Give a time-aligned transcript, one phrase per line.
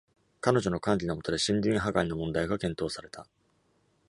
[0.39, 3.27] 彼女の管理の下で、森林破壊の問題が検討された。